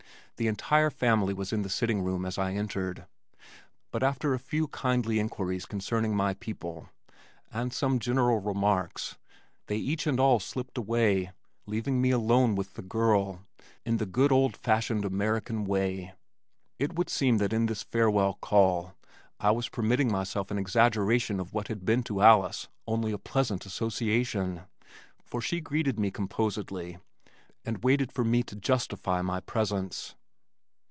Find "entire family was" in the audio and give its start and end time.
0.47-1.53